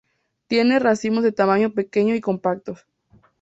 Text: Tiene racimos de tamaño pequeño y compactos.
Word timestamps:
Tiene 0.47 0.79
racimos 0.79 1.23
de 1.23 1.31
tamaño 1.31 1.73
pequeño 1.73 2.15
y 2.15 2.21
compactos. 2.21 2.87